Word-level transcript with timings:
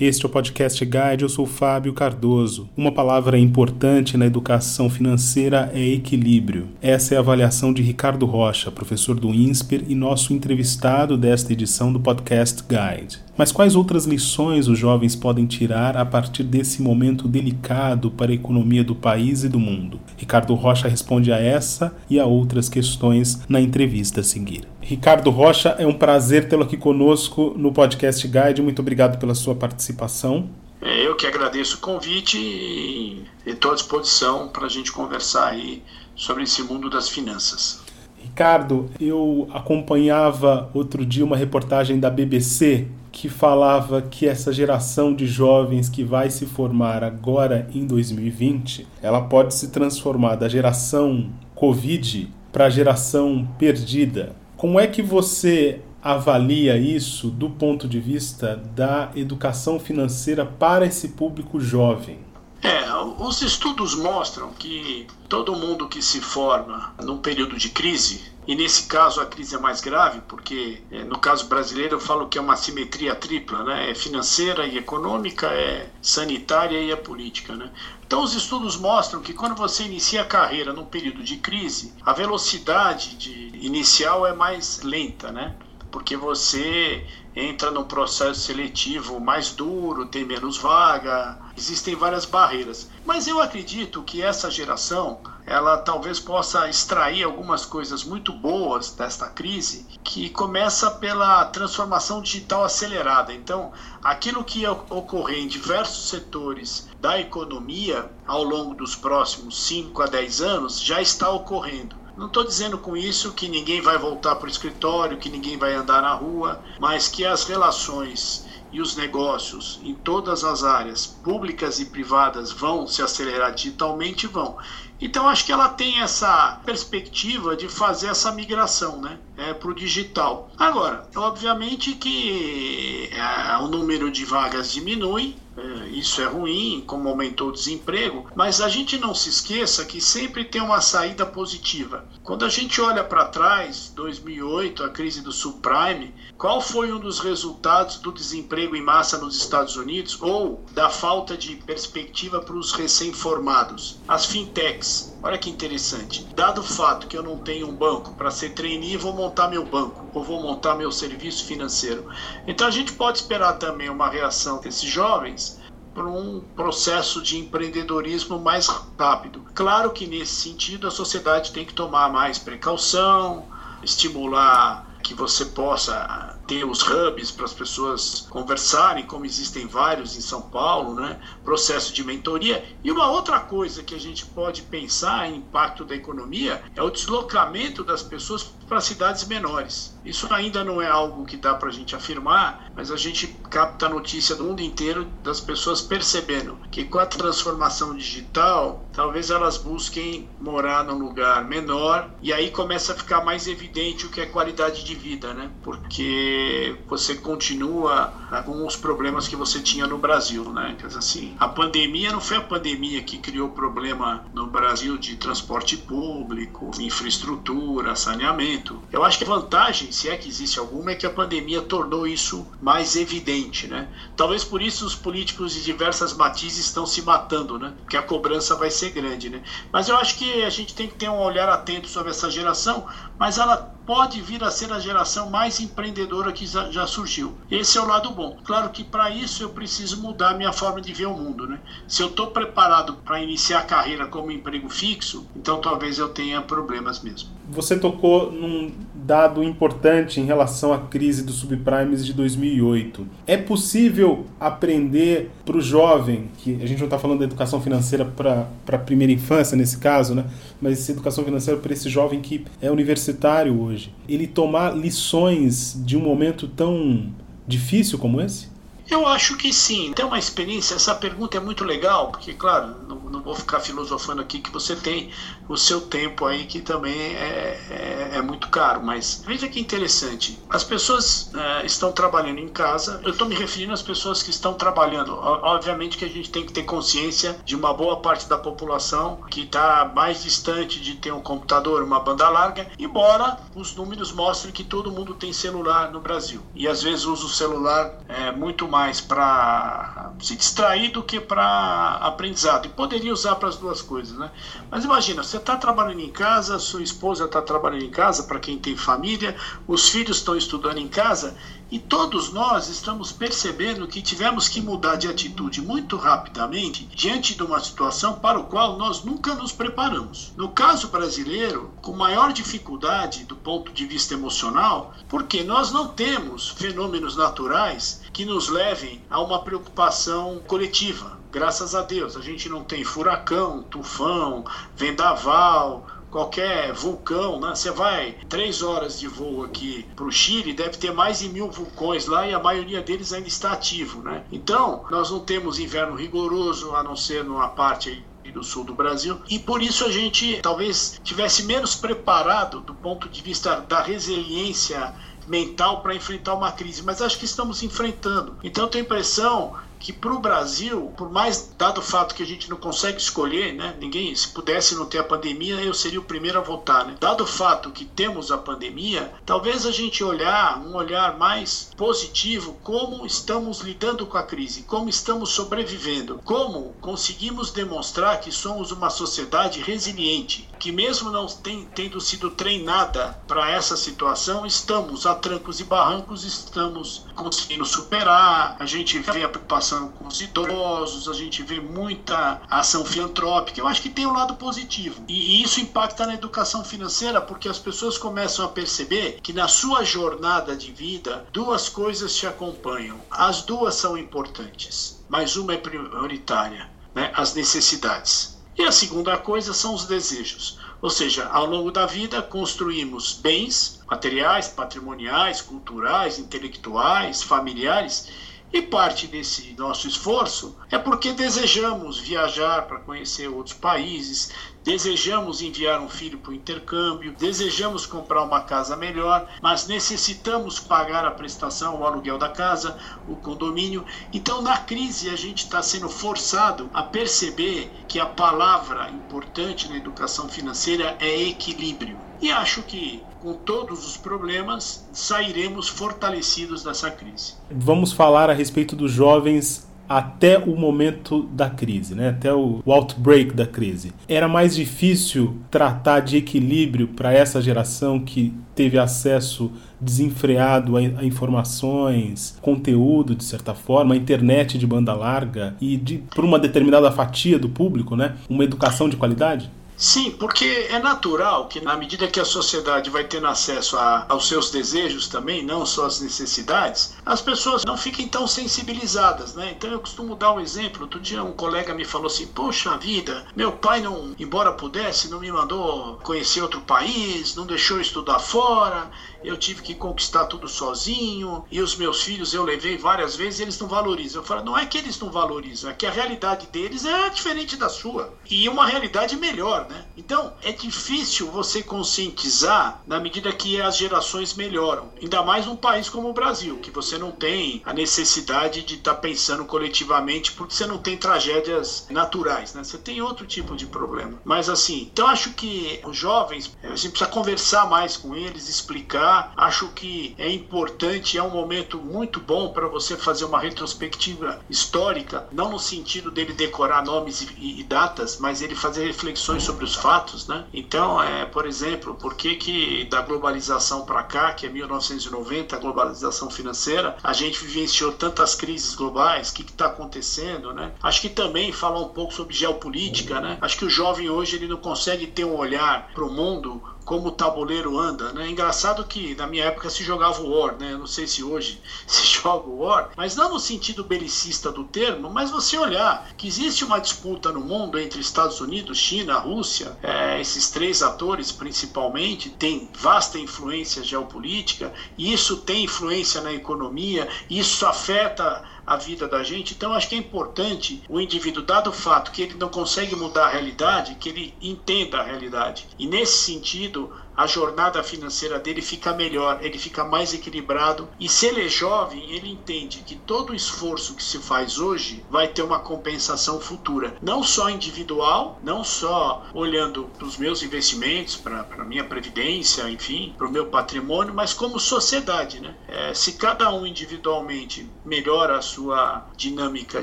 Este 0.00 0.24
é 0.24 0.28
o 0.28 0.32
Podcast 0.32 0.82
Guide, 0.82 1.24
eu 1.24 1.28
sou 1.28 1.44
Fábio 1.44 1.92
Cardoso. 1.92 2.70
Uma 2.74 2.90
palavra 2.90 3.38
importante 3.38 4.16
na 4.16 4.24
educação 4.24 4.88
financeira 4.88 5.70
é 5.74 5.88
equilíbrio. 5.88 6.68
Essa 6.80 7.12
é 7.12 7.16
a 7.18 7.20
avaliação 7.20 7.70
de 7.70 7.82
Ricardo 7.82 8.24
Rocha, 8.24 8.70
professor 8.70 9.20
do 9.20 9.28
INSPER 9.28 9.84
e 9.86 9.94
nosso 9.94 10.32
entrevistado 10.32 11.18
desta 11.18 11.52
edição 11.52 11.92
do 11.92 12.00
Podcast 12.00 12.64
Guide. 12.66 13.18
Mas 13.40 13.50
quais 13.50 13.74
outras 13.74 14.04
lições 14.04 14.68
os 14.68 14.78
jovens 14.78 15.16
podem 15.16 15.46
tirar 15.46 15.96
a 15.96 16.04
partir 16.04 16.42
desse 16.42 16.82
momento 16.82 17.26
delicado 17.26 18.10
para 18.10 18.30
a 18.30 18.34
economia 18.34 18.84
do 18.84 18.94
país 18.94 19.44
e 19.44 19.48
do 19.48 19.58
mundo? 19.58 19.98
Ricardo 20.18 20.54
Rocha 20.54 20.88
responde 20.88 21.32
a 21.32 21.38
essa 21.38 21.96
e 22.10 22.20
a 22.20 22.26
outras 22.26 22.68
questões 22.68 23.40
na 23.48 23.58
entrevista 23.58 24.20
a 24.20 24.22
seguir. 24.22 24.68
Ricardo 24.82 25.30
Rocha, 25.30 25.70
é 25.78 25.86
um 25.86 25.94
prazer 25.94 26.50
tê-lo 26.50 26.64
aqui 26.64 26.76
conosco 26.76 27.54
no 27.56 27.72
Podcast 27.72 28.28
Guide. 28.28 28.60
Muito 28.60 28.80
obrigado 28.80 29.18
pela 29.18 29.34
sua 29.34 29.54
participação. 29.54 30.50
É, 30.82 31.06
eu 31.06 31.16
que 31.16 31.26
agradeço 31.26 31.78
o 31.78 31.80
convite 31.80 32.36
e 32.36 33.24
estou 33.46 33.72
à 33.72 33.74
disposição 33.74 34.48
para 34.48 34.66
a 34.66 34.68
gente 34.68 34.92
conversar 34.92 35.48
aí 35.48 35.82
sobre 36.14 36.42
esse 36.42 36.62
mundo 36.62 36.90
das 36.90 37.08
finanças. 37.08 37.80
Ricardo, 38.18 38.90
eu 39.00 39.48
acompanhava 39.50 40.70
outro 40.74 41.06
dia 41.06 41.24
uma 41.24 41.38
reportagem 41.38 41.98
da 41.98 42.10
BBC 42.10 42.86
que 43.12 43.28
falava 43.28 44.00
que 44.02 44.26
essa 44.26 44.52
geração 44.52 45.14
de 45.14 45.26
jovens 45.26 45.88
que 45.88 46.04
vai 46.04 46.30
se 46.30 46.46
formar 46.46 47.02
agora 47.02 47.68
em 47.74 47.86
2020, 47.86 48.86
ela 49.02 49.22
pode 49.22 49.54
se 49.54 49.68
transformar 49.68 50.36
da 50.36 50.48
geração 50.48 51.30
Covid 51.54 52.30
para 52.52 52.66
a 52.66 52.70
geração 52.70 53.46
perdida. 53.58 54.32
Como 54.56 54.78
é 54.78 54.86
que 54.86 55.02
você 55.02 55.80
avalia 56.02 56.76
isso 56.76 57.28
do 57.28 57.50
ponto 57.50 57.86
de 57.86 58.00
vista 58.00 58.60
da 58.74 59.10
educação 59.14 59.78
financeira 59.78 60.46
para 60.46 60.86
esse 60.86 61.08
público 61.08 61.60
jovem? 61.60 62.29
É, 62.62 62.92
os 62.94 63.40
estudos 63.40 63.94
mostram 63.94 64.52
que 64.52 65.06
todo 65.28 65.56
mundo 65.56 65.88
que 65.88 66.02
se 66.02 66.20
forma 66.20 66.94
num 67.00 67.16
período 67.16 67.56
de 67.56 67.70
crise, 67.70 68.22
e 68.46 68.54
nesse 68.54 68.86
caso 68.86 69.20
a 69.20 69.26
crise 69.26 69.54
é 69.54 69.58
mais 69.58 69.80
grave, 69.80 70.20
porque 70.28 70.82
é, 70.90 71.04
no 71.04 71.18
caso 71.18 71.46
brasileiro 71.46 71.96
eu 71.96 72.00
falo 72.00 72.28
que 72.28 72.36
é 72.36 72.40
uma 72.40 72.56
simetria 72.56 73.14
tripla, 73.14 73.64
né? 73.64 73.90
É 73.90 73.94
financeira 73.94 74.66
e 74.66 74.76
econômica, 74.76 75.46
é 75.46 75.90
sanitária 76.02 76.78
e 76.78 76.90
é 76.90 76.96
política, 76.96 77.54
né? 77.56 77.70
Então, 78.06 78.22
os 78.24 78.34
estudos 78.34 78.76
mostram 78.76 79.22
que 79.22 79.32
quando 79.32 79.54
você 79.54 79.84
inicia 79.84 80.22
a 80.22 80.26
carreira 80.26 80.72
num 80.72 80.84
período 80.84 81.22
de 81.22 81.36
crise, 81.36 81.94
a 82.04 82.12
velocidade 82.12 83.16
de 83.16 83.52
inicial 83.64 84.26
é 84.26 84.34
mais 84.34 84.82
lenta, 84.82 85.30
né? 85.30 85.56
Porque 85.90 86.16
você 86.16 87.06
entra 87.34 87.70
num 87.70 87.84
processo 87.84 88.40
seletivo 88.40 89.20
mais 89.20 89.50
duro, 89.50 90.06
tem 90.06 90.24
menos 90.24 90.58
vaga, 90.58 91.38
existem 91.56 91.94
várias 91.94 92.24
barreiras. 92.24 92.88
Mas 93.04 93.26
eu 93.26 93.40
acredito 93.40 94.02
que 94.02 94.22
essa 94.22 94.50
geração, 94.50 95.20
ela 95.46 95.78
talvez 95.78 96.18
possa 96.18 96.68
extrair 96.68 97.22
algumas 97.22 97.64
coisas 97.64 98.04
muito 98.04 98.32
boas 98.32 98.92
desta 98.92 99.28
crise, 99.28 99.86
que 100.02 100.30
começa 100.30 100.90
pela 100.90 101.44
transformação 101.46 102.20
digital 102.22 102.64
acelerada. 102.64 103.32
Então, 103.32 103.72
aquilo 104.02 104.44
que 104.44 104.66
ocorrer 104.66 105.38
em 105.38 105.48
diversos 105.48 106.08
setores 106.08 106.88
da 107.00 107.18
economia 107.18 108.10
ao 108.26 108.42
longo 108.42 108.74
dos 108.74 108.94
próximos 108.94 109.60
5 109.66 110.02
a 110.02 110.06
10 110.06 110.40
anos 110.40 110.80
já 110.80 111.00
está 111.00 111.30
ocorrendo. 111.30 111.99
Não 112.20 112.26
estou 112.26 112.44
dizendo 112.44 112.76
com 112.76 112.94
isso 112.94 113.32
que 113.32 113.48
ninguém 113.48 113.80
vai 113.80 113.96
voltar 113.96 114.36
para 114.36 114.46
o 114.46 114.50
escritório, 114.50 115.16
que 115.16 115.30
ninguém 115.30 115.56
vai 115.56 115.72
andar 115.72 116.02
na 116.02 116.12
rua, 116.12 116.62
mas 116.78 117.08
que 117.08 117.24
as 117.24 117.44
relações 117.44 118.46
e 118.70 118.78
os 118.78 118.94
negócios 118.94 119.80
em 119.82 119.94
todas 119.94 120.44
as 120.44 120.62
áreas, 120.62 121.06
públicas 121.06 121.80
e 121.80 121.86
privadas, 121.86 122.52
vão 122.52 122.86
se 122.86 123.00
acelerar 123.00 123.54
digitalmente, 123.54 124.26
vão. 124.26 124.58
Então 125.00 125.26
acho 125.26 125.46
que 125.46 125.50
ela 125.50 125.70
tem 125.70 126.02
essa 126.02 126.60
perspectiva 126.62 127.56
de 127.56 127.70
fazer 127.70 128.08
essa 128.08 128.30
migração, 128.30 129.00
né, 129.00 129.18
é, 129.40 129.54
para 129.54 129.70
o 129.70 129.74
digital. 129.74 130.50
Agora, 130.58 131.08
obviamente 131.16 131.94
que 131.94 133.08
é, 133.10 133.56
o 133.56 133.68
número 133.68 134.10
de 134.10 134.24
vagas 134.24 134.70
diminui, 134.70 135.34
é, 135.56 135.88
isso 135.88 136.20
é 136.20 136.26
ruim, 136.26 136.82
como 136.86 137.08
aumentou 137.08 137.48
o 137.48 137.52
desemprego, 137.52 138.26
mas 138.34 138.60
a 138.60 138.68
gente 138.68 138.98
não 138.98 139.14
se 139.14 139.28
esqueça 139.28 139.84
que 139.84 140.00
sempre 140.00 140.44
tem 140.44 140.60
uma 140.60 140.80
saída 140.80 141.26
positiva. 141.26 142.04
Quando 142.22 142.44
a 142.44 142.48
gente 142.48 142.80
olha 142.80 143.02
para 143.02 143.24
trás, 143.24 143.92
2008, 143.96 144.84
a 144.84 144.90
crise 144.90 145.20
do 145.22 145.32
subprime, 145.32 146.14
qual 146.38 146.60
foi 146.60 146.92
um 146.92 146.98
dos 146.98 147.18
resultados 147.18 147.98
do 147.98 148.12
desemprego 148.12 148.76
em 148.76 148.82
massa 148.82 149.18
nos 149.18 149.36
Estados 149.36 149.76
Unidos 149.76 150.20
ou 150.20 150.64
da 150.72 150.88
falta 150.88 151.36
de 151.36 151.56
perspectiva 151.56 152.40
para 152.40 152.56
os 152.56 152.72
recém-formados? 152.72 153.98
As 154.06 154.26
fintechs. 154.26 155.14
Olha 155.22 155.36
que 155.36 155.50
interessante. 155.50 156.26
Dado 156.34 156.60
o 156.60 156.64
fato 156.64 157.06
que 157.06 157.16
eu 157.16 157.22
não 157.22 157.36
tenho 157.36 157.68
um 157.68 157.74
banco 157.74 158.14
para 158.14 158.30
ser 158.30 158.50
trainee, 158.50 158.96
vou 158.96 159.12
montar 159.12 159.29
meu 159.48 159.64
banco 159.64 160.06
ou 160.12 160.24
vou 160.24 160.42
montar 160.42 160.74
meu 160.74 160.92
serviço 160.92 161.44
financeiro. 161.44 162.08
Então 162.46 162.66
a 162.66 162.70
gente 162.70 162.92
pode 162.92 163.18
esperar 163.18 163.54
também 163.54 163.88
uma 163.88 164.08
reação 164.08 164.60
desses 164.60 164.88
jovens 164.88 165.58
para 165.94 166.06
um 166.06 166.40
processo 166.54 167.22
de 167.22 167.38
empreendedorismo 167.38 168.38
mais 168.38 168.66
rápido. 168.98 169.44
Claro 169.54 169.90
que 169.90 170.06
nesse 170.06 170.34
sentido 170.34 170.86
a 170.86 170.90
sociedade 170.90 171.52
tem 171.52 171.64
que 171.64 171.74
tomar 171.74 172.10
mais 172.12 172.38
precaução, 172.38 173.46
estimular 173.82 174.88
que 175.02 175.14
você 175.14 175.46
possa 175.46 176.38
ter 176.50 176.64
os 176.64 176.82
hubs 176.82 177.30
para 177.30 177.44
as 177.44 177.54
pessoas 177.54 178.26
conversarem, 178.28 179.06
como 179.06 179.24
existem 179.24 179.68
vários 179.68 180.16
em 180.16 180.20
São 180.20 180.42
Paulo, 180.42 180.94
né? 180.94 181.16
processo 181.44 181.94
de 181.94 182.02
mentoria. 182.02 182.64
E 182.82 182.90
uma 182.90 183.08
outra 183.08 183.38
coisa 183.38 183.84
que 183.84 183.94
a 183.94 184.00
gente 184.00 184.26
pode 184.26 184.62
pensar 184.62 185.30
em 185.30 185.36
impacto 185.36 185.84
da 185.84 185.94
economia 185.94 186.60
é 186.74 186.82
o 186.82 186.90
deslocamento 186.90 187.84
das 187.84 188.02
pessoas 188.02 188.42
para 188.70 188.80
cidades 188.80 189.26
menores. 189.26 189.96
Isso 190.04 190.32
ainda 190.32 190.64
não 190.64 190.80
é 190.80 190.88
algo 190.88 191.24
que 191.24 191.36
dá 191.36 191.54
para 191.54 191.68
a 191.68 191.72
gente 191.72 191.94
afirmar, 191.94 192.70
mas 192.74 192.90
a 192.90 192.96
gente 192.96 193.26
capta 193.50 193.86
a 193.86 193.88
notícia 193.88 194.34
do 194.34 194.44
mundo 194.44 194.60
inteiro 194.60 195.04
das 195.22 195.40
pessoas 195.40 195.80
percebendo 195.82 196.56
que 196.70 196.84
com 196.84 196.98
a 196.98 197.06
transformação 197.06 197.96
digital, 197.96 198.84
talvez 198.92 199.30
elas 199.30 199.56
busquem 199.56 200.28
morar 200.40 200.84
num 200.84 200.98
lugar 200.98 201.44
menor 201.44 202.10
e 202.22 202.32
aí 202.32 202.50
começa 202.50 202.92
a 202.92 202.96
ficar 202.96 203.24
mais 203.24 203.46
evidente 203.46 204.06
o 204.06 204.08
que 204.08 204.20
é 204.20 204.26
qualidade 204.26 204.84
de 204.84 204.94
vida, 204.94 205.34
né? 205.34 205.50
Porque 205.62 206.39
você 206.88 207.14
continua 207.14 208.12
né, 208.30 208.42
com 208.42 208.66
os 208.66 208.76
problemas 208.76 209.28
que 209.28 209.36
você 209.36 209.60
tinha 209.60 209.86
no 209.86 209.98
Brasil, 209.98 210.44
né? 210.52 210.74
Quer 210.78 210.86
dizer, 210.86 210.98
assim, 210.98 211.36
a 211.38 211.48
pandemia 211.48 212.12
não 212.12 212.20
foi 212.20 212.36
a 212.36 212.40
pandemia 212.40 213.02
que 213.02 213.18
criou 213.18 213.50
problema 213.50 214.24
no 214.34 214.46
Brasil 214.46 214.96
de 214.96 215.16
transporte 215.16 215.76
público, 215.76 216.70
infraestrutura, 216.80 217.94
saneamento. 217.96 218.80
Eu 218.92 219.04
acho 219.04 219.18
que 219.18 219.24
a 219.24 219.28
vantagem, 219.28 219.92
se 219.92 220.08
é 220.08 220.16
que 220.16 220.28
existe 220.28 220.58
alguma, 220.58 220.92
é 220.92 220.94
que 220.94 221.06
a 221.06 221.10
pandemia 221.10 221.62
tornou 221.62 222.06
isso 222.06 222.46
mais 222.60 222.96
evidente, 222.96 223.66
né? 223.66 223.88
Talvez 224.16 224.44
por 224.44 224.62
isso 224.62 224.86
os 224.86 224.94
políticos 224.94 225.52
de 225.52 225.62
diversas 225.62 226.12
matizes 226.12 226.66
estão 226.66 226.86
se 226.86 227.02
matando, 227.02 227.58
né? 227.58 227.72
Porque 227.80 227.96
a 227.96 228.02
cobrança 228.02 228.54
vai 228.54 228.70
ser 228.70 228.90
grande, 228.90 229.30
né? 229.30 229.42
Mas 229.72 229.88
eu 229.88 229.96
acho 229.96 230.16
que 230.16 230.42
a 230.42 230.50
gente 230.50 230.74
tem 230.74 230.88
que 230.88 230.94
ter 230.94 231.08
um 231.08 231.20
olhar 231.20 231.48
atento 231.48 231.88
sobre 231.88 232.10
essa 232.10 232.30
geração, 232.30 232.86
mas 233.18 233.38
ela 233.38 233.74
pode 233.86 234.20
vir 234.20 234.42
a 234.44 234.50
ser 234.50 234.72
a 234.72 234.78
geração 234.78 235.30
mais 235.30 235.60
empreendedora 235.60 236.32
que 236.32 236.46
já 236.46 236.86
surgiu. 236.86 237.34
Esse 237.50 237.78
é 237.78 237.80
o 237.80 237.86
lado 237.86 238.10
bom. 238.10 238.36
Claro 238.44 238.70
que 238.70 238.84
para 238.84 239.10
isso 239.10 239.42
eu 239.42 239.50
preciso 239.50 240.00
mudar 240.00 240.30
a 240.30 240.34
minha 240.34 240.52
forma 240.52 240.80
de 240.80 240.92
ver 240.92 241.06
o 241.06 241.16
mundo. 241.16 241.46
Né? 241.46 241.58
Se 241.88 242.02
eu 242.02 242.08
estou 242.08 242.28
preparado 242.28 242.94
para 243.04 243.22
iniciar 243.22 243.60
a 243.60 243.64
carreira 243.64 244.06
como 244.06 244.30
emprego 244.30 244.68
fixo, 244.68 245.26
então 245.34 245.60
talvez 245.60 245.98
eu 245.98 246.08
tenha 246.08 246.40
problemas 246.40 247.00
mesmo. 247.00 247.30
Você 247.48 247.78
tocou 247.78 248.30
num 248.30 248.72
dado 249.10 249.42
importante 249.42 250.20
em 250.20 250.24
relação 250.24 250.72
à 250.72 250.78
crise 250.78 251.24
dos 251.24 251.34
subprimes 251.34 252.06
de 252.06 252.12
2008. 252.12 253.04
É 253.26 253.36
possível 253.36 254.24
aprender 254.38 255.32
para 255.44 255.56
o 255.56 255.60
jovem, 255.60 256.30
que 256.38 256.62
a 256.62 256.66
gente 256.66 256.78
não 256.78 256.84
está 256.84 256.96
falando 256.96 257.18
da 257.18 257.24
educação 257.24 257.60
financeira 257.60 258.04
para 258.04 258.46
a 258.68 258.78
primeira 258.78 259.12
infância 259.12 259.56
nesse 259.56 259.78
caso, 259.78 260.14
né? 260.14 260.26
mas 260.62 260.88
educação 260.88 261.24
financeira 261.24 261.58
para 261.58 261.72
esse 261.72 261.88
jovem 261.88 262.20
que 262.20 262.44
é 262.62 262.70
universitário 262.70 263.60
hoje, 263.60 263.92
ele 264.08 264.28
tomar 264.28 264.76
lições 264.76 265.76
de 265.84 265.96
um 265.96 266.00
momento 266.00 266.46
tão 266.46 267.12
difícil 267.48 267.98
como 267.98 268.20
esse? 268.20 268.48
Eu 268.88 269.08
acho 269.08 269.36
que 269.36 269.52
sim. 269.52 269.92
Tem 269.92 270.04
uma 270.04 270.20
experiência, 270.20 270.74
essa 270.74 270.94
pergunta 270.94 271.36
é 271.36 271.40
muito 271.40 271.64
legal, 271.64 272.12
porque, 272.12 272.32
claro, 272.32 272.76
não, 272.88 272.99
não, 273.20 273.22
vou 273.22 273.34
ficar 273.34 273.60
filosofando 273.60 274.22
aqui 274.22 274.40
que 274.40 274.50
você 274.50 274.74
tem 274.74 275.10
o 275.48 275.56
seu 275.56 275.80
tempo 275.80 276.26
aí 276.26 276.44
que 276.46 276.60
também 276.60 276.98
é, 276.98 277.60
é, 277.70 278.10
é 278.14 278.22
muito 278.22 278.48
caro, 278.48 278.82
mas 278.82 279.22
veja 279.26 279.48
que 279.48 279.60
interessante. 279.60 280.40
As 280.48 280.64
pessoas 280.64 281.30
é, 281.34 281.66
estão 281.66 281.92
trabalhando 281.92 282.38
em 282.38 282.48
casa, 282.48 283.00
eu 283.04 283.10
estou 283.10 283.28
me 283.28 283.34
referindo 283.34 283.72
às 283.72 283.82
pessoas 283.82 284.22
que 284.22 284.30
estão 284.30 284.54
trabalhando. 284.54 285.14
Obviamente 285.16 285.98
que 285.98 286.04
a 286.04 286.08
gente 286.08 286.30
tem 286.30 286.44
que 286.44 286.52
ter 286.52 286.62
consciência 286.62 287.38
de 287.44 287.54
uma 287.54 287.74
boa 287.74 288.00
parte 288.00 288.28
da 288.28 288.38
população 288.38 289.20
que 289.30 289.42
está 289.42 289.90
mais 289.94 290.22
distante 290.22 290.80
de 290.80 290.94
ter 290.94 291.12
um 291.12 291.20
computador, 291.20 291.82
uma 291.82 292.00
banda 292.00 292.28
larga, 292.28 292.68
embora 292.78 293.38
os 293.54 293.74
números 293.74 294.12
mostrem 294.12 294.52
que 294.52 294.64
todo 294.64 294.90
mundo 294.90 295.14
tem 295.14 295.32
celular 295.32 295.90
no 295.90 296.00
Brasil. 296.00 296.40
E 296.54 296.66
às 296.66 296.82
vezes 296.82 297.04
usa 297.04 297.26
o 297.26 297.28
celular 297.28 297.98
é, 298.08 298.30
muito 298.32 298.68
mais 298.68 299.00
para 299.00 300.12
se 300.20 300.36
distrair 300.36 300.92
do 300.92 301.02
que 301.02 301.20
para 301.20 301.98
aprendizado. 302.00 302.66
E 302.66 302.68
poderia 302.68 303.09
usar 303.12 303.36
para 303.36 303.48
as 303.48 303.56
duas 303.56 303.82
coisas, 303.82 304.16
né? 304.16 304.30
Mas 304.70 304.84
imagina, 304.84 305.22
você 305.22 305.36
está 305.36 305.56
trabalhando 305.56 306.00
em 306.00 306.10
casa, 306.10 306.58
sua 306.58 306.82
esposa 306.82 307.24
está 307.24 307.42
trabalhando 307.42 307.84
em 307.84 307.90
casa, 307.90 308.24
para 308.24 308.40
quem 308.40 308.58
tem 308.58 308.76
família, 308.76 309.36
os 309.66 309.88
filhos 309.88 310.18
estão 310.18 310.36
estudando 310.36 310.78
em 310.78 310.88
casa, 310.88 311.36
e 311.70 311.78
todos 311.78 312.32
nós 312.32 312.68
estamos 312.68 313.12
percebendo 313.12 313.86
que 313.86 314.02
tivemos 314.02 314.48
que 314.48 314.60
mudar 314.60 314.96
de 314.96 315.06
atitude 315.06 315.62
muito 315.62 315.96
rapidamente 315.96 316.84
diante 316.86 317.36
de 317.36 317.42
uma 317.44 317.60
situação 317.60 318.18
para 318.18 318.40
o 318.40 318.44
qual 318.44 318.76
nós 318.76 319.04
nunca 319.04 319.36
nos 319.36 319.52
preparamos. 319.52 320.32
No 320.36 320.48
caso 320.48 320.88
brasileiro, 320.88 321.70
com 321.80 321.92
maior 321.92 322.32
dificuldade 322.32 323.24
do 323.24 323.36
ponto 323.36 323.70
de 323.70 323.86
vista 323.86 324.14
emocional, 324.14 324.92
porque 325.08 325.44
nós 325.44 325.70
não 325.70 325.86
temos 325.86 326.48
fenômenos 326.48 327.16
naturais 327.16 328.00
que 328.12 328.24
nos 328.24 328.48
levem 328.48 329.00
a 329.08 329.20
uma 329.20 329.42
preocupação 329.42 330.40
coletiva. 330.48 331.19
Graças 331.32 331.74
a 331.74 331.82
Deus, 331.82 332.16
a 332.16 332.20
gente 332.20 332.48
não 332.48 332.64
tem 332.64 332.82
furacão, 332.82 333.62
tufão, 333.62 334.44
vendaval, 334.74 335.86
qualquer 336.10 336.72
vulcão, 336.72 337.40
né? 337.40 337.54
Você 337.54 337.70
vai 337.70 338.16
três 338.28 338.62
horas 338.62 338.98
de 338.98 339.06
voo 339.06 339.44
aqui 339.44 339.88
para 339.94 340.04
o 340.04 340.10
Chile, 340.10 340.52
deve 340.52 340.76
ter 340.76 340.92
mais 340.92 341.20
de 341.20 341.28
mil 341.28 341.50
vulcões 341.50 342.06
lá 342.06 342.26
e 342.26 342.34
a 342.34 342.38
maioria 342.40 342.82
deles 342.82 343.12
ainda 343.12 343.28
está 343.28 343.52
ativo, 343.52 344.02
né? 344.02 344.24
Então, 344.32 344.84
nós 344.90 345.10
não 345.10 345.20
temos 345.20 345.58
inverno 345.58 345.94
rigoroso, 345.94 346.74
a 346.74 346.82
não 346.82 346.96
ser 346.96 347.24
numa 347.24 347.48
parte 347.48 348.04
do 348.34 348.44
sul 348.44 348.64
do 348.64 348.74
Brasil, 348.74 349.20
e 349.28 349.38
por 349.38 349.62
isso 349.62 349.84
a 349.84 349.90
gente 349.90 350.40
talvez 350.42 351.00
tivesse 351.02 351.44
menos 351.44 351.74
preparado 351.74 352.60
do 352.60 352.74
ponto 352.74 353.08
de 353.08 353.22
vista 353.22 353.56
da 353.56 353.82
resiliência 353.82 354.94
mental 355.26 355.82
para 355.82 355.94
enfrentar 355.94 356.34
uma 356.34 356.52
crise, 356.52 356.82
mas 356.82 357.00
acho 357.02 357.18
que 357.18 357.24
estamos 357.24 357.62
enfrentando. 357.62 358.36
Então 358.42 358.68
tenho 358.68 358.84
a 358.84 358.86
impressão 358.86 359.54
que 359.80 359.94
para 359.94 360.12
o 360.12 360.20
Brasil, 360.20 360.92
por 360.96 361.10
mais 361.10 361.54
dado 361.56 361.78
o 361.78 361.82
fato 361.82 362.14
que 362.14 362.22
a 362.22 362.26
gente 362.26 362.50
não 362.50 362.58
consegue 362.58 363.00
escolher, 363.00 363.54
né? 363.54 363.74
Ninguém, 363.80 364.14
se 364.14 364.28
pudesse 364.28 364.74
não 364.76 364.84
ter 364.84 364.98
a 364.98 365.04
pandemia, 365.04 365.56
eu 365.56 365.72
seria 365.72 365.98
o 365.98 366.04
primeiro 366.04 366.38
a 366.38 366.42
votar, 366.42 366.86
né? 366.86 366.96
Dado 367.00 367.24
o 367.24 367.26
fato 367.26 367.70
que 367.70 367.86
temos 367.86 368.30
a 368.30 368.36
pandemia, 368.36 369.10
talvez 369.24 369.64
a 369.64 369.72
gente 369.72 370.04
olhar 370.04 370.58
um 370.58 370.76
olhar 370.76 371.16
mais 371.16 371.70
positivo 371.76 372.58
como 372.62 373.06
estamos 373.06 373.60
lidando 373.60 374.06
com 374.06 374.18
a 374.18 374.22
crise, 374.22 374.64
como 374.64 374.90
estamos 374.90 375.30
sobrevivendo, 375.30 376.20
como 376.24 376.74
conseguimos 376.80 377.50
demonstrar 377.50 378.20
que 378.20 378.30
somos 378.30 378.70
uma 378.70 378.90
sociedade 378.90 379.60
resiliente, 379.60 380.49
que 380.60 380.70
mesmo 380.70 381.10
não 381.10 381.26
tem, 381.26 381.64
tendo 381.74 381.98
sido 382.02 382.30
treinada 382.30 383.18
para 383.26 383.50
essa 383.50 383.78
situação, 383.78 384.44
estamos 384.44 385.06
a 385.06 385.14
trancos 385.14 385.58
e 385.58 385.64
barrancos, 385.64 386.22
estamos 386.22 387.06
conseguindo 387.14 387.64
superar. 387.64 388.56
A 388.60 388.66
gente 388.66 388.98
vê 388.98 389.24
a 389.24 389.28
preocupação 389.28 389.88
com 389.88 390.06
os 390.06 390.20
idosos, 390.20 391.08
a 391.08 391.14
gente 391.14 391.42
vê 391.42 391.60
muita 391.60 392.42
ação 392.50 392.84
filantrópica. 392.84 393.58
Eu 393.58 393.66
acho 393.66 393.80
que 393.80 393.88
tem 393.88 394.06
um 394.06 394.12
lado 394.12 394.34
positivo. 394.34 395.02
E, 395.08 395.42
isso 395.42 395.60
impacta 395.60 396.06
na 396.06 396.14
educação 396.14 396.62
financeira 396.62 397.22
porque 397.22 397.48
as 397.48 397.58
pessoas 397.58 397.96
começam 397.96 398.44
a 398.44 398.48
perceber 398.48 399.18
que 399.22 399.32
na 399.32 399.48
sua 399.48 399.82
jornada 399.82 400.54
de 400.54 400.70
vida, 400.70 401.26
duas 401.32 401.70
coisas 401.70 402.14
te 402.14 402.26
acompanham. 402.26 403.00
As 403.10 403.42
duas 403.42 403.76
são 403.76 403.96
importantes, 403.96 405.02
mas 405.08 405.36
uma 405.36 405.54
é 405.54 405.56
prioritária, 405.56 406.70
né? 406.94 407.10
as 407.14 407.34
necessidades. 407.34 408.39
E 408.60 408.64
a 408.66 408.70
segunda 408.70 409.16
coisa 409.16 409.54
são 409.54 409.74
os 409.74 409.86
desejos. 409.86 410.58
Ou 410.82 410.90
seja, 410.90 411.26
ao 411.28 411.46
longo 411.46 411.70
da 411.70 411.86
vida 411.86 412.20
construímos 412.20 413.14
bens 413.14 413.80
materiais, 413.90 414.48
patrimoniais, 414.48 415.40
culturais, 415.40 416.18
intelectuais, 416.18 417.22
familiares 417.22 418.10
e 418.52 418.60
parte 418.60 419.06
desse 419.06 419.54
nosso 419.56 419.86
esforço 419.86 420.56
é 420.70 420.78
porque 420.78 421.12
desejamos 421.12 421.98
viajar 421.98 422.66
para 422.66 422.80
conhecer 422.80 423.28
outros 423.28 423.56
países, 423.56 424.30
desejamos 424.64 425.40
enviar 425.40 425.80
um 425.80 425.88
filho 425.88 426.18
para 426.18 426.32
o 426.32 426.34
intercâmbio, 426.34 427.14
desejamos 427.16 427.86
comprar 427.86 428.22
uma 428.22 428.40
casa 428.40 428.76
melhor, 428.76 429.28
mas 429.40 429.66
necessitamos 429.68 430.58
pagar 430.58 431.04
a 431.04 431.12
prestação, 431.12 431.80
o 431.80 431.86
aluguel 431.86 432.18
da 432.18 432.28
casa, 432.28 432.76
o 433.06 433.14
condomínio. 433.14 433.84
Então, 434.12 434.42
na 434.42 434.56
crise, 434.56 435.08
a 435.10 435.16
gente 435.16 435.44
está 435.44 435.62
sendo 435.62 435.88
forçado 435.88 436.68
a 436.74 436.82
perceber 436.82 437.70
que 437.86 438.00
a 438.00 438.06
palavra 438.06 438.90
importante 438.90 439.68
na 439.68 439.76
educação 439.76 440.28
financeira 440.28 440.96
é 440.98 441.22
equilíbrio. 441.22 441.98
E 442.20 442.30
acho 442.30 442.62
que 442.62 443.02
com 443.20 443.34
todos 443.34 443.86
os 443.86 443.96
problemas, 443.96 444.88
sairemos 444.92 445.68
fortalecidos 445.68 446.64
dessa 446.64 446.90
crise. 446.90 447.34
Vamos 447.50 447.92
falar 447.92 448.30
a 448.30 448.32
respeito 448.32 448.74
dos 448.74 448.90
jovens 448.90 449.68
até 449.90 450.38
o 450.38 450.54
momento 450.54 451.24
da 451.32 451.50
crise, 451.50 451.96
né? 451.96 452.10
até 452.10 452.32
o, 452.32 452.62
o 452.64 452.72
outbreak 452.72 453.34
da 453.34 453.44
crise. 453.44 453.92
Era 454.08 454.28
mais 454.28 454.54
difícil 454.54 455.36
tratar 455.50 455.98
de 455.98 456.16
equilíbrio 456.16 456.86
para 456.86 457.12
essa 457.12 457.42
geração 457.42 457.98
que 457.98 458.32
teve 458.54 458.78
acesso 458.78 459.50
desenfreado 459.80 460.76
a, 460.76 460.80
a, 460.80 461.04
informações, 461.04 462.38
conteúdo 462.40 463.16
de 463.16 463.24
certa 463.24 463.52
forma, 463.52 463.94
a 463.94 463.96
internet 463.96 464.56
de 464.58 464.66
banda 464.66 464.94
larga 464.94 465.56
e 465.60 465.76
de, 465.76 465.98
por 466.14 466.24
uma 466.24 466.38
determinada 466.38 466.92
fatia 466.92 467.36
do 467.36 467.48
público, 467.48 467.96
né? 467.96 468.14
uma 468.28 468.44
educação 468.44 468.88
de 468.88 468.96
qualidade? 468.96 469.50
Sim, 469.82 470.10
porque 470.10 470.66
é 470.68 470.78
natural 470.78 471.48
que 471.48 471.58
na 471.58 471.74
medida 471.74 472.06
que 472.06 472.20
a 472.20 472.24
sociedade 472.24 472.90
vai 472.90 473.02
tendo 473.08 473.26
acesso 473.26 473.78
a, 473.78 474.04
aos 474.10 474.28
seus 474.28 474.50
desejos 474.50 475.08
também, 475.08 475.42
não 475.42 475.64
só 475.64 475.86
as 475.86 476.00
necessidades, 476.00 476.92
as 477.04 477.20
pessoas 477.20 477.64
não 477.64 477.76
fiquem 477.76 478.08
tão 478.08 478.26
sensibilizadas, 478.26 479.34
né? 479.34 479.52
Então 479.56 479.70
eu 479.70 479.80
costumo 479.80 480.14
dar 480.14 480.32
um 480.32 480.40
exemplo. 480.40 480.82
Outro 480.82 481.00
dia 481.00 481.22
um 481.22 481.32
colega 481.32 481.74
me 481.74 481.84
falou 481.84 482.06
assim: 482.06 482.26
"Poxa 482.28 482.76
vida, 482.78 483.26
meu 483.34 483.52
pai 483.52 483.80
não, 483.80 484.14
embora 484.18 484.52
pudesse, 484.52 485.08
não 485.08 485.20
me 485.20 485.30
mandou 485.30 485.98
conhecer 486.02 486.42
outro 486.42 486.60
país, 486.62 487.34
não 487.34 487.46
deixou 487.46 487.76
eu 487.76 487.82
estudar 487.82 488.18
fora, 488.18 488.90
eu 489.22 489.36
tive 489.36 489.62
que 489.62 489.74
conquistar 489.74 490.26
tudo 490.26 490.48
sozinho, 490.48 491.44
e 491.50 491.60
os 491.60 491.76
meus 491.76 492.02
filhos 492.02 492.32
eu 492.32 492.44
levei 492.44 492.76
várias 492.76 493.16
vezes, 493.16 493.40
eles 493.40 493.58
não 493.58 493.68
valorizam". 493.68 494.22
Eu 494.22 494.26
falo: 494.26 494.44
"Não 494.44 494.56
é 494.56 494.66
que 494.66 494.78
eles 494.78 494.98
não 494.98 495.10
valorizam, 495.10 495.70
é 495.70 495.74
que 495.74 495.86
a 495.86 495.90
realidade 495.90 496.46
deles 496.48 496.84
é 496.84 497.08
diferente 497.10 497.56
da 497.56 497.68
sua, 497.68 498.14
e 498.30 498.48
uma 498.48 498.66
realidade 498.66 499.16
melhor, 499.16 499.68
né? 499.68 499.86
Então, 499.96 500.32
é 500.42 500.52
difícil 500.52 501.30
você 501.30 501.62
conscientizar 501.62 502.82
na 502.86 503.00
medida 503.00 503.32
que 503.32 503.60
as 503.60 503.76
gerações 503.76 504.34
melhoram. 504.34 504.92
Ainda 505.00 505.22
mais 505.22 505.46
num 505.46 505.56
país 505.56 505.88
como 505.88 506.08
o 506.08 506.12
Brasil, 506.12 506.58
que 506.58 506.70
você 506.70 506.98
não 507.00 507.10
tem 507.10 507.62
a 507.64 507.72
necessidade 507.72 508.62
de 508.62 508.74
estar 508.74 508.94
tá 508.94 509.00
pensando 509.00 509.44
coletivamente 509.44 510.32
porque 510.32 510.54
você 510.54 510.66
não 510.66 510.78
tem 510.78 510.96
tragédias 510.96 511.86
naturais, 511.90 512.54
né? 512.54 512.62
Você 512.64 512.78
tem 512.78 513.00
outro 513.00 513.26
tipo 513.26 513.56
de 513.56 513.66
problema. 513.66 514.18
Mas 514.24 514.48
assim, 514.48 514.90
então 514.92 515.06
acho 515.06 515.32
que 515.32 515.80
os 515.84 515.96
jovens, 515.96 516.56
a 516.62 516.76
gente 516.76 516.90
precisa 516.90 517.10
conversar 517.10 517.68
mais 517.68 517.96
com 517.96 518.14
eles, 518.14 518.48
explicar. 518.48 519.32
Acho 519.36 519.68
que 519.68 520.14
é 520.18 520.30
importante, 520.30 521.16
é 521.16 521.22
um 521.22 521.30
momento 521.30 521.78
muito 521.78 522.20
bom 522.20 522.52
para 522.52 522.66
você 522.66 522.96
fazer 522.96 523.24
uma 523.24 523.38
retrospectiva 523.38 524.40
histórica, 524.48 525.28
não 525.32 525.50
no 525.50 525.58
sentido 525.58 526.10
dele 526.10 526.32
decorar 526.32 526.84
nomes 526.84 527.22
e, 527.22 527.60
e 527.60 527.64
datas, 527.64 528.18
mas 528.18 528.42
ele 528.42 528.54
fazer 528.54 528.86
reflexões 528.86 529.42
sobre 529.42 529.60
sobre 529.60 529.64
os 529.64 529.74
fatos, 529.74 530.26
né? 530.26 530.44
Então, 530.52 531.02
é, 531.02 531.26
por 531.26 531.46
exemplo, 531.46 531.94
por 531.94 532.14
que 532.14 532.36
que 532.36 532.84
da 532.84 533.02
globalização 533.02 533.84
para 533.84 534.02
cá, 534.02 534.32
que 534.32 534.46
é 534.46 534.48
1990, 534.48 535.54
a 535.54 535.58
globalização 535.58 536.30
financeira, 536.30 536.79
a 537.02 537.12
gente 537.12 537.44
vivenciou 537.44 537.92
tantas 537.92 538.34
crises 538.34 538.74
globais? 538.74 539.30
O 539.30 539.34
que 539.34 539.42
está 539.42 539.66
acontecendo, 539.66 540.52
né? 540.52 540.72
Acho 540.82 541.00
que 541.00 541.08
também 541.08 541.52
falar 541.52 541.80
um 541.80 541.88
pouco 541.88 542.12
sobre 542.12 542.34
geopolítica, 542.34 543.20
né? 543.20 543.38
Acho 543.40 543.58
que 543.58 543.64
o 543.64 543.70
jovem 543.70 544.08
hoje 544.08 544.36
ele 544.36 544.48
não 544.48 544.56
consegue 544.56 545.06
ter 545.06 545.24
um 545.24 545.36
olhar 545.36 545.90
para 545.94 546.04
o 546.04 546.12
mundo 546.12 546.62
como 546.84 547.08
o 547.08 547.12
tabuleiro 547.12 547.78
anda, 547.78 548.12
né? 548.12 548.28
Engraçado 548.28 548.84
que 548.84 549.14
na 549.14 549.26
minha 549.26 549.44
época 549.44 549.70
se 549.70 549.84
jogava 549.84 550.22
War, 550.22 550.56
né? 550.58 550.76
Não 550.76 550.86
sei 550.86 551.06
se 551.06 551.22
hoje 551.22 551.60
se 551.86 552.06
joga 552.06 552.48
War, 552.48 552.90
mas 552.96 553.16
não 553.16 553.30
no 553.30 553.40
sentido 553.40 553.84
belicista 553.84 554.50
do 554.50 554.64
termo, 554.64 555.10
mas 555.10 555.30
você 555.30 555.56
olhar 555.56 556.08
que 556.16 556.26
existe 556.26 556.64
uma 556.64 556.80
disputa 556.80 557.32
no 557.32 557.40
mundo 557.40 557.78
entre 557.78 558.00
Estados 558.00 558.40
Unidos, 558.40 558.78
China, 558.78 559.18
Rússia, 559.18 559.76
é, 559.82 560.20
esses 560.20 560.50
três 560.50 560.82
atores 560.82 561.32
principalmente 561.32 562.30
têm 562.30 562.68
vasta 562.74 563.18
influência 563.18 563.82
geopolítica, 563.82 564.72
e 564.96 565.12
isso 565.12 565.38
tem 565.38 565.64
influência 565.64 566.20
na 566.20 566.32
economia, 566.32 567.08
isso 567.28 567.66
afeta 567.66 568.42
a 568.70 568.76
vida 568.76 569.08
da 569.08 569.24
gente. 569.24 569.52
Então, 569.52 569.72
acho 569.72 569.88
que 569.88 569.96
é 569.96 569.98
importante 569.98 570.80
o 570.88 571.00
indivíduo, 571.00 571.42
dado 571.42 571.70
o 571.70 571.72
fato 571.72 572.12
que 572.12 572.22
ele 572.22 572.34
não 572.34 572.48
consegue 572.48 572.94
mudar 572.94 573.26
a 573.26 573.28
realidade, 573.28 573.96
que 573.96 574.08
ele 574.08 574.32
entenda 574.40 574.98
a 574.98 575.02
realidade. 575.02 575.66
E 575.76 575.88
nesse 575.88 576.18
sentido, 576.18 576.88
a 577.16 577.26
jornada 577.26 577.82
financeira 577.82 578.38
dele 578.38 578.62
fica 578.62 578.92
melhor, 578.92 579.38
ele 579.42 579.58
fica 579.58 579.84
mais 579.84 580.14
equilibrado. 580.14 580.88
E 580.98 581.08
se 581.08 581.26
ele 581.26 581.44
é 581.44 581.48
jovem, 581.48 582.10
ele 582.10 582.30
entende 582.30 582.82
que 582.86 582.96
todo 582.96 583.30
o 583.30 583.34
esforço 583.34 583.94
que 583.94 584.02
se 584.02 584.18
faz 584.18 584.58
hoje 584.58 585.04
vai 585.10 585.28
ter 585.28 585.42
uma 585.42 585.58
compensação 585.58 586.40
futura. 586.40 586.96
Não 587.02 587.22
só 587.22 587.50
individual, 587.50 588.40
não 588.42 588.64
só 588.64 589.26
olhando 589.34 589.84
para 589.96 590.06
os 590.06 590.16
meus 590.16 590.42
investimentos, 590.42 591.16
para 591.16 591.46
a 591.58 591.64
minha 591.64 591.84
previdência, 591.84 592.68
enfim, 592.70 593.14
para 593.16 593.26
o 593.26 593.30
meu 593.30 593.46
patrimônio, 593.46 594.14
mas 594.14 594.32
como 594.32 594.58
sociedade. 594.58 595.40
Né? 595.40 595.54
É, 595.68 595.94
se 595.94 596.12
cada 596.12 596.52
um 596.52 596.66
individualmente 596.66 597.68
melhora 597.84 598.38
a 598.38 598.42
sua 598.42 599.06
dinâmica 599.16 599.82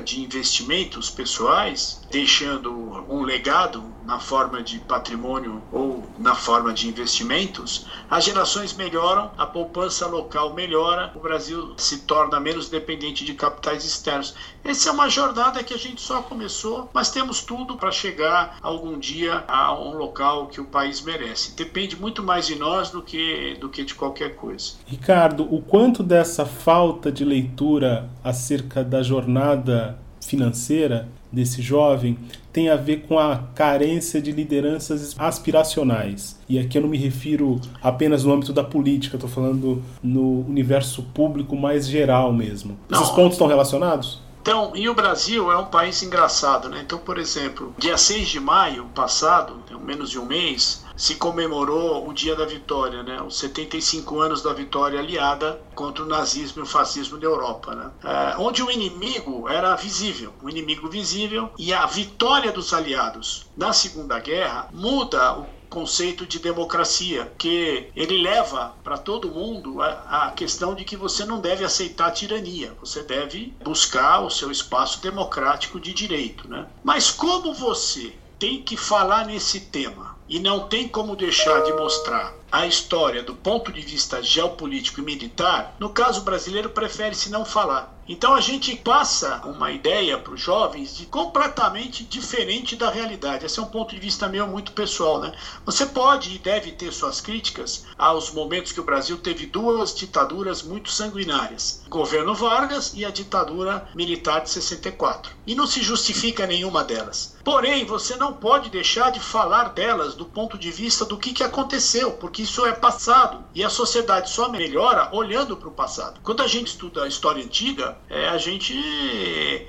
de 0.00 0.20
investimentos 0.20 1.10
pessoais, 1.10 2.00
deixando 2.10 2.72
um 3.08 3.22
legado 3.22 3.84
na 4.04 4.18
forma 4.18 4.62
de 4.62 4.78
patrimônio 4.80 5.62
ou 5.70 6.04
na 6.18 6.34
forma 6.34 6.72
de 6.72 6.88
investimentos, 7.18 7.86
as 8.10 8.24
gerações 8.24 8.74
melhoram, 8.74 9.30
a 9.36 9.46
poupança 9.46 10.06
local 10.06 10.54
melhora, 10.54 11.12
o 11.14 11.20
Brasil 11.20 11.74
se 11.76 12.00
torna 12.00 12.38
menos 12.38 12.68
dependente 12.68 13.24
de 13.24 13.34
capitais 13.34 13.84
externos. 13.84 14.34
Essa 14.64 14.90
é 14.90 14.92
uma 14.92 15.08
jornada 15.08 15.62
que 15.64 15.74
a 15.74 15.78
gente 15.78 16.00
só 16.00 16.22
começou, 16.22 16.88
mas 16.92 17.10
temos 17.10 17.42
tudo 17.42 17.76
para 17.76 17.90
chegar 17.90 18.56
algum 18.62 18.98
dia 18.98 19.44
a 19.48 19.74
um 19.74 19.96
local 19.96 20.46
que 20.46 20.60
o 20.60 20.64
país 20.64 21.00
merece. 21.02 21.54
Depende 21.56 21.96
muito 21.96 22.22
mais 22.22 22.46
de 22.46 22.56
nós 22.56 22.90
do 22.90 23.02
que, 23.02 23.56
do 23.60 23.68
que 23.68 23.84
de 23.84 23.94
qualquer 23.94 24.36
coisa. 24.36 24.74
Ricardo, 24.86 25.42
o 25.52 25.60
quanto 25.60 26.02
dessa 26.02 26.46
falta 26.46 27.10
de 27.10 27.24
leitura 27.24 28.08
acerca 28.22 28.84
da 28.84 29.02
jornada 29.02 29.98
financeira 30.20 31.08
desse 31.30 31.60
jovem 31.62 32.16
tem 32.52 32.68
a 32.68 32.76
ver 32.76 33.02
com 33.06 33.18
a 33.18 33.36
carência 33.54 34.20
de 34.20 34.32
lideranças 34.32 35.14
aspiracionais. 35.18 36.38
E 36.48 36.58
aqui 36.58 36.78
eu 36.78 36.82
não 36.82 36.88
me 36.88 36.98
refiro 36.98 37.60
apenas 37.82 38.24
no 38.24 38.32
âmbito 38.32 38.52
da 38.52 38.64
política, 38.64 39.16
estou 39.16 39.30
falando 39.30 39.82
no 40.02 40.40
universo 40.40 41.02
público 41.14 41.54
mais 41.54 41.86
geral 41.86 42.32
mesmo. 42.32 42.76
Não. 42.88 43.00
Esses 43.00 43.14
pontos 43.14 43.32
estão 43.32 43.46
relacionados? 43.46 44.20
Então, 44.48 44.72
e 44.74 44.88
o 44.88 44.94
Brasil 44.94 45.52
é 45.52 45.58
um 45.58 45.66
país 45.66 46.02
engraçado, 46.02 46.70
né? 46.70 46.80
Então, 46.80 46.98
por 46.98 47.18
exemplo, 47.18 47.74
dia 47.76 47.98
6 47.98 48.30
de 48.30 48.40
maio 48.40 48.86
passado, 48.94 49.62
menos 49.78 50.08
de 50.08 50.18
um 50.18 50.24
mês, 50.24 50.86
se 50.96 51.16
comemorou 51.16 52.08
o 52.08 52.14
Dia 52.14 52.34
da 52.34 52.46
Vitória, 52.46 53.02
né? 53.02 53.20
Os 53.20 53.38
75 53.38 54.18
anos 54.18 54.42
da 54.42 54.54
vitória 54.54 54.98
aliada 54.98 55.60
contra 55.74 56.02
o 56.02 56.06
nazismo 56.08 56.62
e 56.62 56.64
o 56.64 56.66
fascismo 56.66 57.18
na 57.18 57.24
Europa, 57.24 57.74
né? 57.74 57.92
É, 58.02 58.36
onde 58.38 58.62
o 58.62 58.70
inimigo 58.70 59.46
era 59.50 59.76
visível, 59.76 60.32
o 60.42 60.48
inimigo 60.48 60.88
visível, 60.88 61.50
e 61.58 61.74
a 61.74 61.84
vitória 61.84 62.50
dos 62.50 62.72
aliados 62.72 63.50
na 63.54 63.74
Segunda 63.74 64.18
Guerra 64.18 64.70
muda 64.72 65.34
o 65.38 65.57
conceito 65.68 66.26
de 66.26 66.38
democracia, 66.38 67.30
que 67.38 67.88
ele 67.94 68.18
leva 68.18 68.74
para 68.82 68.98
todo 68.98 69.30
mundo 69.30 69.82
a, 69.82 70.26
a, 70.26 70.30
questão 70.32 70.74
de 70.74 70.84
que 70.84 70.96
você 70.96 71.24
não 71.24 71.40
deve 71.40 71.64
aceitar 71.64 72.10
tirania, 72.10 72.72
você 72.80 73.02
deve 73.02 73.52
buscar 73.62 74.20
o 74.20 74.30
seu 74.30 74.50
espaço 74.50 75.00
democrático 75.00 75.78
de 75.78 75.92
direito. 75.92 76.48
Né? 76.48 76.66
Mas 76.82 77.10
como 77.10 77.52
você 77.52 78.12
tem 78.38 78.62
que 78.62 78.76
falar 78.76 79.26
nesse 79.26 79.60
tema 79.60 80.16
e 80.28 80.38
não 80.38 80.68
tem 80.68 80.86
como 80.86 81.16
deixar 81.16 81.62
de 81.64 81.72
mostrar 81.72 82.34
a 82.50 82.66
história 82.66 83.22
do 83.22 83.34
ponto 83.34 83.72
de 83.72 83.80
vista 83.80 84.22
geopolítico 84.22 85.00
e 85.00 85.04
militar, 85.04 85.76
no 85.78 85.90
caso 85.90 86.22
brasileiro 86.22 86.70
prefere-se 86.70 87.30
não 87.30 87.44
falar. 87.44 87.98
Então 88.08 88.34
a 88.34 88.40
gente 88.40 88.74
passa 88.74 89.42
uma 89.44 89.70
ideia 89.70 90.16
para 90.16 90.32
os 90.32 90.40
jovens 90.40 90.96
de 90.96 91.04
completamente 91.04 92.04
diferente 92.04 92.74
da 92.74 92.88
realidade. 92.88 93.44
Esse 93.44 93.58
é 93.58 93.62
um 93.62 93.66
ponto 93.66 93.94
de 93.94 94.00
vista 94.00 94.26
meu 94.26 94.46
muito 94.46 94.72
pessoal, 94.72 95.20
né? 95.20 95.34
Você 95.66 95.84
pode 95.84 96.34
e 96.34 96.38
deve 96.38 96.72
ter 96.72 96.90
suas 96.90 97.20
críticas 97.20 97.84
aos 97.98 98.30
momentos 98.30 98.72
que 98.72 98.80
o 98.80 98.84
Brasil 98.84 99.18
teve 99.18 99.44
duas 99.44 99.94
ditaduras 99.94 100.62
muito 100.62 100.90
sanguinárias: 100.90 101.82
o 101.86 101.90
governo 101.90 102.34
Vargas 102.34 102.94
e 102.94 103.04
a 103.04 103.10
ditadura 103.10 103.86
militar 103.94 104.40
de 104.40 104.48
64. 104.48 105.30
E 105.46 105.54
não 105.54 105.66
se 105.66 105.82
justifica 105.82 106.46
nenhuma 106.46 106.82
delas. 106.82 107.36
Porém, 107.44 107.84
você 107.84 108.16
não 108.16 108.32
pode 108.32 108.70
deixar 108.70 109.10
de 109.10 109.20
falar 109.20 109.70
delas 109.70 110.14
do 110.14 110.24
ponto 110.24 110.56
de 110.56 110.70
vista 110.70 111.04
do 111.04 111.18
que, 111.18 111.32
que 111.32 111.42
aconteceu, 111.42 112.12
porque 112.12 112.37
isso 112.42 112.64
é 112.64 112.72
passado 112.72 113.44
e 113.54 113.64
a 113.64 113.70
sociedade 113.70 114.30
só 114.30 114.48
melhora 114.48 115.08
olhando 115.12 115.56
para 115.56 115.68
o 115.68 115.72
passado. 115.72 116.20
Quando 116.22 116.42
a 116.42 116.46
gente 116.46 116.68
estuda 116.68 117.04
a 117.04 117.08
história 117.08 117.44
antiga, 117.44 117.98
é, 118.08 118.28
a 118.28 118.38
gente 118.38 118.74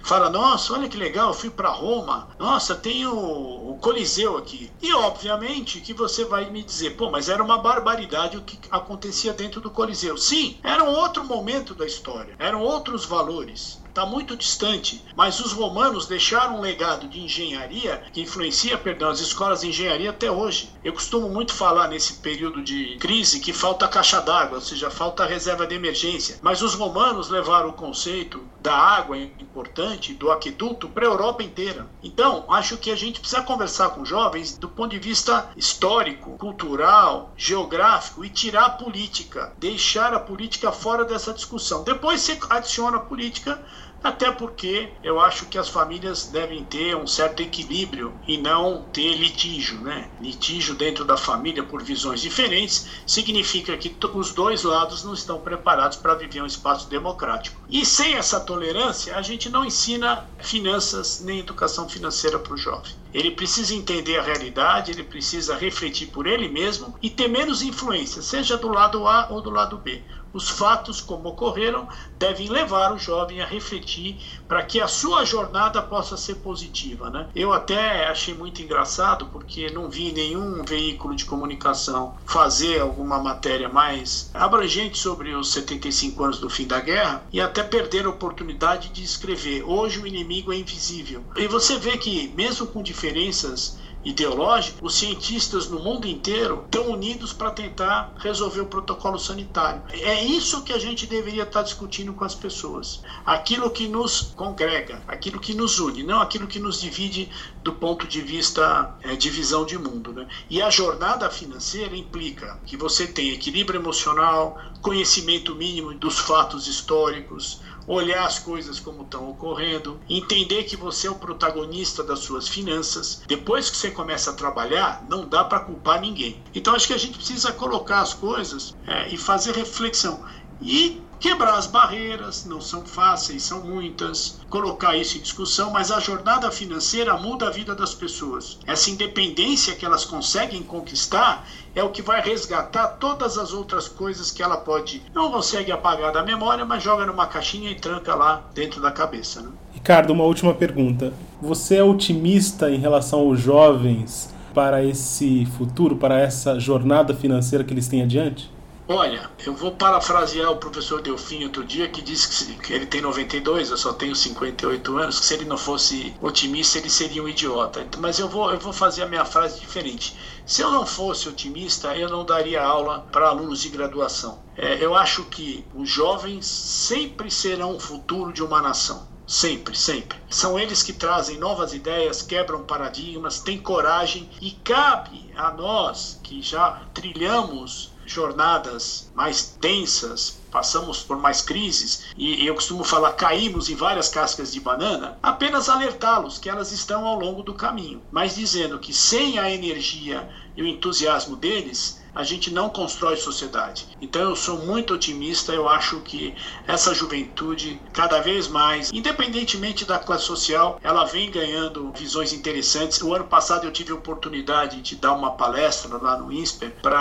fala: 0.03 0.29
nossa, 0.29 0.73
olha 0.73 0.87
que 0.87 0.97
legal, 0.97 1.33
fui 1.33 1.49
para 1.49 1.69
Roma, 1.69 2.29
nossa, 2.37 2.75
tem 2.75 3.05
o, 3.05 3.71
o, 3.71 3.77
Coliseu 3.81 4.37
aqui. 4.37 4.71
E 4.81 4.93
obviamente 4.93 5.79
que 5.81 5.93
você 5.93 6.25
vai 6.25 6.49
me 6.49 6.63
dizer: 6.63 6.91
pô, 6.91 7.09
mas 7.09 7.29
era 7.29 7.43
uma 7.43 7.57
barbaridade 7.57 8.37
o 8.37 8.41
que 8.41 8.59
acontecia 8.69 9.33
dentro 9.33 9.61
do 9.61 9.69
Coliseu. 9.69 10.17
Sim, 10.17 10.57
era 10.63 10.83
um 10.83 10.93
outro 10.93 11.23
momento 11.23 11.73
da 11.73 11.85
história, 11.85 12.35
eram 12.39 12.61
outros 12.61 13.05
valores 13.05 13.79
está 13.89 14.05
muito 14.05 14.35
distante, 14.35 15.03
mas 15.15 15.39
os 15.39 15.51
romanos 15.51 16.07
deixaram 16.07 16.57
um 16.57 16.61
legado 16.61 17.07
de 17.07 17.19
engenharia 17.19 18.01
que 18.13 18.21
influencia, 18.21 18.77
perdão, 18.77 19.09
as 19.09 19.19
escolas 19.19 19.61
de 19.61 19.67
engenharia 19.67 20.11
até 20.11 20.31
hoje. 20.31 20.71
Eu 20.83 20.93
costumo 20.93 21.29
muito 21.29 21.53
falar 21.53 21.87
nesse 21.87 22.13
período 22.13 22.61
de 22.61 22.97
crise 22.97 23.39
que 23.39 23.51
falta 23.51 23.87
caixa 23.87 24.21
d'água, 24.21 24.57
ou 24.57 24.61
seja, 24.61 24.89
falta 24.89 25.25
reserva 25.25 25.67
de 25.67 25.75
emergência. 25.75 26.39
Mas 26.41 26.61
os 26.61 26.73
romanos 26.73 27.29
levaram 27.29 27.69
o 27.69 27.73
conceito 27.73 28.47
da 28.61 28.75
água 28.75 29.17
importante, 29.17 30.13
do 30.13 30.31
aqueduto, 30.31 30.87
para 30.89 31.05
a 31.05 31.09
Europa 31.09 31.43
inteira. 31.43 31.87
Então, 32.03 32.45
acho 32.49 32.77
que 32.77 32.91
a 32.91 32.95
gente 32.95 33.19
precisa 33.19 33.41
conversar 33.41 33.89
com 33.89 34.05
jovens 34.05 34.57
do 34.57 34.69
ponto 34.69 34.91
de 34.91 34.99
vista 34.99 35.49
histórico, 35.55 36.37
cultural, 36.37 37.33
geográfico 37.35 38.23
e 38.23 38.29
tirar 38.29 38.65
a 38.65 38.69
política, 38.69 39.53
deixar 39.57 40.13
a 40.13 40.19
política 40.19 40.71
fora 40.71 41.05
dessa 41.05 41.33
discussão. 41.33 41.83
Depois 41.83 42.21
você 42.21 42.37
adiciona 42.49 42.97
a 42.97 43.01
política 43.01 43.59
até 44.03 44.31
porque 44.31 44.93
eu 45.03 45.19
acho 45.19 45.45
que 45.47 45.57
as 45.57 45.67
famílias 45.67 46.27
devem 46.27 46.63
ter 46.63 46.95
um 46.95 47.05
certo 47.05 47.41
equilíbrio 47.41 48.13
e 48.27 48.37
não 48.37 48.83
ter 48.93 49.15
litígio, 49.15 49.81
né? 49.81 50.09
Litígio 50.19 50.75
dentro 50.75 51.03
da 51.03 51.17
família 51.17 51.63
por 51.63 51.83
visões 51.83 52.21
diferentes 52.21 52.87
significa 53.05 53.77
que 53.77 53.95
os 54.13 54.33
dois 54.33 54.63
lados 54.63 55.03
não 55.03 55.13
estão 55.13 55.39
preparados 55.41 55.97
para 55.97 56.15
viver 56.15 56.41
um 56.41 56.45
espaço 56.45 56.89
democrático. 56.89 57.61
E 57.69 57.85
sem 57.85 58.13
essa 58.13 58.39
tolerância, 58.39 59.15
a 59.15 59.21
gente 59.21 59.49
não 59.49 59.65
ensina 59.65 60.25
finanças 60.39 61.19
nem 61.19 61.39
educação 61.39 61.87
financeira 61.87 62.39
para 62.39 62.53
o 62.53 62.57
jovem. 62.57 62.91
Ele 63.13 63.31
precisa 63.31 63.73
entender 63.73 64.17
a 64.17 64.23
realidade, 64.23 64.91
ele 64.91 65.03
precisa 65.03 65.55
refletir 65.55 66.07
por 66.07 66.27
ele 66.27 66.47
mesmo 66.47 66.95
e 67.01 67.09
ter 67.09 67.27
menos 67.27 67.61
influência, 67.61 68.21
seja 68.21 68.55
do 68.55 68.69
lado 68.69 69.07
A 69.07 69.27
ou 69.29 69.41
do 69.41 69.49
lado 69.49 69.77
B 69.77 70.03
os 70.33 70.49
fatos 70.49 71.01
como 71.01 71.29
ocorreram 71.29 71.87
devem 72.17 72.49
levar 72.49 72.93
o 72.93 72.97
jovem 72.97 73.41
a 73.41 73.45
refletir 73.45 74.19
para 74.47 74.63
que 74.63 74.79
a 74.79 74.87
sua 74.87 75.25
jornada 75.25 75.81
possa 75.81 76.17
ser 76.17 76.35
positiva. 76.35 77.09
Né? 77.09 77.27
Eu 77.35 77.53
até 77.53 78.07
achei 78.07 78.33
muito 78.33 78.61
engraçado 78.61 79.27
porque 79.27 79.69
não 79.69 79.89
vi 79.89 80.11
nenhum 80.11 80.63
veículo 80.63 81.15
de 81.15 81.25
comunicação 81.25 82.15
fazer 82.25 82.81
alguma 82.81 83.19
matéria 83.19 83.69
mais 83.69 84.29
abrangente 84.33 84.97
sobre 84.97 85.33
os 85.33 85.51
75 85.51 86.23
anos 86.23 86.39
do 86.39 86.49
fim 86.49 86.67
da 86.67 86.79
guerra 86.79 87.23
e 87.31 87.41
até 87.41 87.63
perder 87.63 88.05
a 88.05 88.09
oportunidade 88.09 88.89
de 88.89 89.03
escrever 89.03 89.63
hoje 89.63 89.99
o 89.99 90.07
inimigo 90.07 90.53
é 90.53 90.57
invisível. 90.57 91.23
E 91.35 91.47
você 91.47 91.77
vê 91.77 91.97
que 91.97 92.27
mesmo 92.35 92.67
com 92.67 92.81
diferenças 92.81 93.77
ideológico, 94.03 94.85
os 94.85 94.95
cientistas 94.95 95.69
no 95.69 95.79
mundo 95.79 96.07
inteiro 96.07 96.63
estão 96.65 96.89
unidos 96.89 97.33
para 97.33 97.51
tentar 97.51 98.13
resolver 98.17 98.61
o 98.61 98.65
protocolo 98.65 99.19
sanitário. 99.19 99.81
É 99.91 100.23
isso 100.23 100.63
que 100.63 100.73
a 100.73 100.79
gente 100.79 101.05
deveria 101.05 101.43
estar 101.43 101.63
discutindo 101.63 102.13
com 102.13 102.23
as 102.23 102.35
pessoas. 102.35 103.01
Aquilo 103.25 103.69
que 103.69 103.87
nos 103.87 104.33
congrega, 104.35 105.01
aquilo 105.07 105.39
que 105.39 105.53
nos 105.53 105.79
une, 105.79 106.03
não 106.03 106.21
aquilo 106.21 106.47
que 106.47 106.59
nos 106.59 106.79
divide 106.79 107.29
do 107.63 107.73
ponto 107.73 108.07
de 108.07 108.21
vista 108.21 108.95
é, 109.01 109.15
de 109.15 109.29
visão 109.29 109.65
de 109.65 109.77
mundo. 109.77 110.13
Né? 110.13 110.27
E 110.49 110.61
a 110.61 110.69
jornada 110.69 111.29
financeira 111.29 111.95
implica 111.95 112.59
que 112.65 112.77
você 112.77 113.05
tem 113.05 113.31
equilíbrio 113.31 113.79
emocional, 113.79 114.57
conhecimento 114.81 115.55
mínimo 115.55 115.93
dos 115.93 116.19
fatos 116.19 116.67
históricos, 116.67 117.61
olhar 117.89 118.23
as 118.23 118.37
coisas 118.37 118.79
como 118.79 119.01
estão 119.01 119.27
ocorrendo, 119.31 119.99
entender 120.07 120.63
que 120.63 120.77
você 120.77 121.07
é 121.07 121.11
o 121.11 121.15
protagonista 121.15 122.03
das 122.03 122.19
suas 122.19 122.47
finanças. 122.47 123.23
Depois 123.27 123.69
que 123.69 123.75
você 123.75 123.89
começa 123.89 124.29
a 124.29 124.33
trabalhar, 124.33 125.03
não 125.09 125.27
dá 125.27 125.43
para 125.43 125.61
culpar 125.61 125.99
ninguém. 125.99 126.39
Então 126.53 126.75
acho 126.75 126.85
que 126.85 126.93
a 126.93 126.99
gente 126.99 127.17
precisa 127.17 127.51
colocar 127.51 128.01
as 128.01 128.13
coisas 128.13 128.75
é, 128.85 129.09
e 129.09 129.17
fazer 129.17 129.55
reflexão. 129.55 130.23
E 130.61 131.01
quebrar 131.19 131.55
as 131.55 131.67
barreiras, 131.67 132.45
não 132.45 132.61
são 132.61 132.85
fáceis, 132.85 133.43
são 133.43 133.61
muitas, 133.61 134.39
colocar 134.49 134.95
isso 134.95 135.17
em 135.17 135.21
discussão, 135.21 135.71
mas 135.71 135.91
a 135.91 135.99
jornada 135.99 136.49
financeira 136.51 137.17
muda 137.17 137.47
a 137.47 137.51
vida 137.51 137.75
das 137.75 137.93
pessoas. 137.93 138.57
Essa 138.65 138.89
independência 138.89 139.75
que 139.75 139.85
elas 139.85 140.05
conseguem 140.05 140.63
conquistar 140.63 141.45
é 141.75 141.83
o 141.83 141.89
que 141.89 142.01
vai 142.01 142.21
resgatar 142.21 142.87
todas 142.99 143.37
as 143.37 143.53
outras 143.53 143.87
coisas 143.87 144.31
que 144.31 144.41
ela 144.41 144.57
pode 144.57 145.01
não 145.13 145.31
consegue 145.31 145.71
apagar 145.71 146.11
da 146.11 146.23
memória, 146.23 146.65
mas 146.65 146.81
joga 146.81 147.05
numa 147.05 147.27
caixinha 147.27 147.69
e 147.71 147.75
tranca 147.75 148.15
lá 148.15 148.43
dentro 148.53 148.81
da 148.81 148.91
cabeça. 148.91 149.41
Né? 149.41 149.49
Ricardo, 149.73 150.11
uma 150.11 150.23
última 150.23 150.53
pergunta. 150.53 151.13
Você 151.41 151.75
é 151.75 151.83
otimista 151.83 152.69
em 152.69 152.79
relação 152.79 153.19
aos 153.19 153.39
jovens 153.39 154.33
para 154.53 154.83
esse 154.83 155.45
futuro, 155.57 155.95
para 155.95 156.19
essa 156.19 156.59
jornada 156.59 157.13
financeira 157.13 157.63
que 157.63 157.73
eles 157.73 157.87
têm 157.87 158.01
adiante? 158.01 158.51
Olha, 158.91 159.29
eu 159.45 159.53
vou 159.53 159.75
parafrasear 159.75 160.49
o 160.49 160.57
professor 160.57 160.99
Delfim 160.99 161.43
outro 161.43 161.63
dia 161.63 161.87
que 161.87 162.01
disse 162.01 162.55
que 162.55 162.73
ele 162.73 162.87
tem 162.87 163.01
92, 163.01 163.69
eu 163.69 163.77
só 163.77 163.93
tenho 163.93 164.15
58 164.15 164.97
anos, 164.97 165.19
que 165.19 165.27
se 165.27 165.35
ele 165.35 165.45
não 165.45 165.59
fosse 165.59 166.15
otimista 166.19 166.79
ele 166.79 166.89
seria 166.89 167.21
um 167.21 167.29
idiota. 167.29 167.87
Mas 167.99 168.17
eu 168.17 168.27
vou, 168.27 168.51
eu 168.51 168.59
vou 168.59 168.73
fazer 168.73 169.03
a 169.03 169.05
minha 169.05 169.23
frase 169.23 169.59
diferente. 169.59 170.17
Se 170.43 170.63
eu 170.63 170.71
não 170.71 170.87
fosse 170.87 171.29
otimista, 171.29 171.95
eu 171.95 172.09
não 172.09 172.25
daria 172.25 172.63
aula 172.63 173.07
para 173.11 173.27
alunos 173.27 173.61
de 173.61 173.69
graduação. 173.69 174.39
É, 174.57 174.83
eu 174.83 174.95
acho 174.95 175.23
que 175.25 175.63
os 175.75 175.87
jovens 175.87 176.47
sempre 176.47 177.29
serão 177.29 177.75
o 177.75 177.79
futuro 177.79 178.33
de 178.33 178.41
uma 178.41 178.59
nação. 178.59 179.07
Sempre, 179.27 179.77
sempre. 179.77 180.17
São 180.27 180.57
eles 180.57 180.81
que 180.81 180.93
trazem 180.93 181.37
novas 181.37 181.75
ideias, 181.75 182.23
quebram 182.23 182.63
paradigmas, 182.63 183.39
têm 183.39 183.59
coragem 183.59 184.27
e 184.41 184.49
cabe 184.49 185.31
a 185.37 185.51
nós 185.51 186.19
que 186.23 186.41
já 186.41 186.81
trilhamos 186.91 187.88
jornadas 188.09 189.11
mais 189.13 189.55
tensas, 189.61 190.39
passamos 190.51 191.03
por 191.03 191.17
mais 191.17 191.41
crises, 191.41 192.05
e 192.17 192.45
eu 192.45 192.55
costumo 192.55 192.83
falar 192.83 193.13
caímos 193.13 193.69
em 193.69 193.75
várias 193.75 194.09
cascas 194.09 194.51
de 194.51 194.59
banana, 194.59 195.17
apenas 195.21 195.69
alertá-los 195.69 196.39
que 196.39 196.49
elas 196.49 196.71
estão 196.71 197.05
ao 197.05 197.19
longo 197.19 197.43
do 197.43 197.53
caminho, 197.53 198.03
mas 198.11 198.35
dizendo 198.35 198.79
que 198.79 198.93
sem 198.93 199.37
a 199.37 199.51
energia 199.51 200.27
e 200.57 200.63
o 200.63 200.67
entusiasmo 200.67 201.35
deles, 201.35 201.99
a 202.19 202.23
gente 202.23 202.51
não 202.51 202.69
constrói 202.69 203.15
sociedade. 203.15 203.87
Então 204.01 204.21
eu 204.21 204.35
sou 204.35 204.57
muito 204.57 204.93
otimista, 204.93 205.53
eu 205.53 205.69
acho 205.69 206.01
que 206.01 206.35
essa 206.67 206.93
juventude, 206.93 207.81
cada 207.93 208.19
vez 208.19 208.45
mais, 208.49 208.91
independentemente 208.91 209.85
da 209.85 209.97
classe 209.97 210.25
social, 210.25 210.77
ela 210.83 211.05
vem 211.05 211.31
ganhando 211.31 211.93
visões 211.93 212.33
interessantes. 212.33 213.01
O 213.01 213.13
ano 213.13 213.23
passado 213.23 213.65
eu 213.65 213.71
tive 213.71 213.93
a 213.93 213.95
oportunidade 213.95 214.81
de 214.81 214.97
dar 214.97 215.13
uma 215.13 215.31
palestra 215.31 215.97
lá 215.97 216.17
no 216.17 216.29
INSPER 216.29 216.75
para 216.81 216.99